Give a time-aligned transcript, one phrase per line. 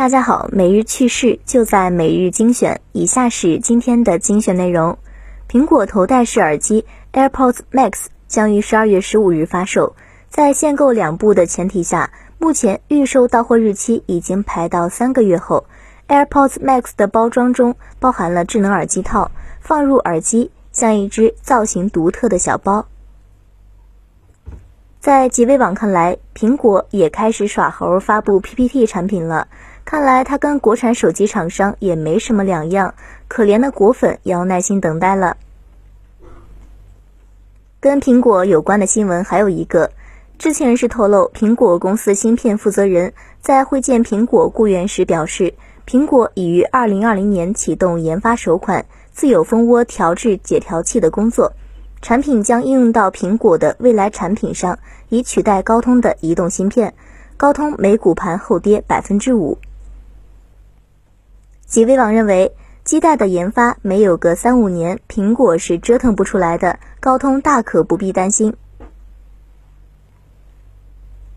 [0.00, 2.80] 大家好，每日趣事就在每日精选。
[2.92, 4.96] 以下是今天的精选内容：
[5.46, 9.94] 苹果头戴式耳机 AirPods Max 将于十二月十五日发售，
[10.30, 15.66] 在限购两部的前提下，目前预售到货日期已经排到三个月后。
[16.08, 19.30] AirPods Max 的包装中包含了智能耳机套，
[19.60, 22.86] 放入耳机像一只造型独特的小包。
[24.98, 29.48] 在极微网看来，苹果也开始耍猴发布 PPT 产品了。
[29.84, 32.94] 看来它跟国产手机厂商也没什么两样，
[33.26, 35.36] 可怜的果粉要耐心等待了。
[37.80, 39.90] 跟苹果有关的新闻还有一个，
[40.38, 45.54] 知情人士透露，苹果公司芯片负责人在会见苹果雇员时表示，
[45.86, 51.52] 苹果已于二零二零年启动研发首款自有蜂窝调制解调器的工作，
[52.00, 54.78] 产品将应用到苹果的未来产品上，
[55.08, 56.94] 以取代高通的移动芯片。
[57.36, 59.56] 高通美股盘后跌百分之五。
[61.70, 68.56] 极微网认为，基带的研发没有个三五年，苹果是折腾不出来的，高通大可不必担心。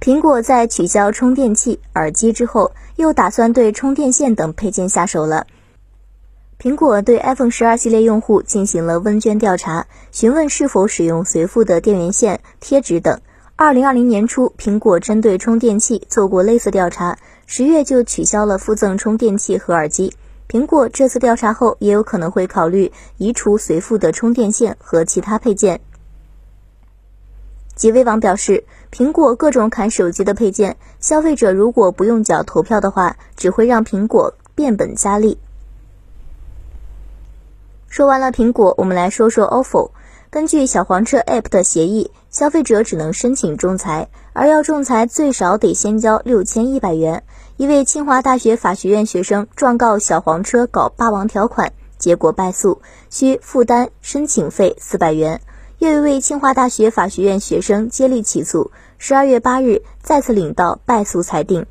[0.00, 5.46] 苹果在取消充电器、耳机之后，又打算对充电线等配件下手了。
[6.58, 13.20] 苹果对 iPhone 十二系列用户进行了问卷调查，询问是否使用随附的电源线、贴纸等。
[13.62, 20.12] 二零二零年初，苹果针对充电器做过类似调查，十月就取消了附赠充电器和耳机。
[20.48, 25.80] 苹果这次调查后，也有可能会考虑移除随附的充电线和其他配件。
[27.76, 35.38] 极微网表示，苹果各种砍手机的配件，消费者如果不用缴投票的话，只会让苹果变本加厉。
[37.88, 39.92] 说完了苹果，我们来说说 OFO。
[40.32, 47.22] 根据小黄车 App 的协议，消费者只能申请仲裁，而要仲裁最少得先交六千一百元。
[47.58, 55.42] 一位清华大学法学院学生状告小黄车搞霸王条款，结果败诉，需负担申请费四百元。
[55.76, 61.66] 又一位清华大学法学院学生接力起诉，十二月八日再次领到败诉裁定。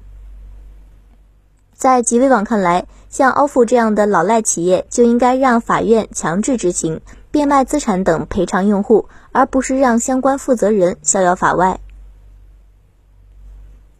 [1.73, 11.79] 在极微网看来，像 OFO 这样的老赖企业就应该让法院强制执行变卖资产等赔偿用户，而不是让相关负责人逍遥法外。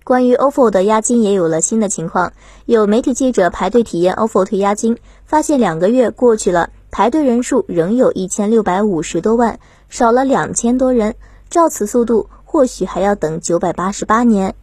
[0.03, 2.34] 关于 OFO 的押金也有了新的情况，
[2.66, 9.59] 有媒体记者排队体验 OFO 退押金，发现两个月过去了，排队人数仍有一千六百五十多万，
[9.90, 11.16] 少了两千多人。
[11.50, 14.56] 照此速度，或许还要等九百八十八年。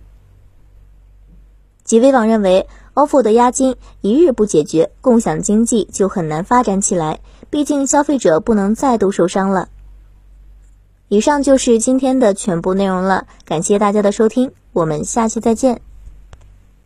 [1.84, 7.20] 极微网认为，OFO 的押金一日不解决，共享经济就很难发展起来，
[7.50, 9.68] 毕竟消费者不能再度受伤了。
[11.08, 14.52] 以上就是今天的全部内容了，感谢大家的收听。
[14.72, 15.80] 我们下期再见。